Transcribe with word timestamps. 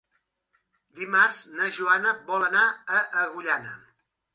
Dimarts 1.01 1.43
na 1.59 1.69
Joana 1.77 2.17
vol 2.33 2.49
anar 2.51 2.67
a 3.01 3.07
Agullana. 3.27 3.83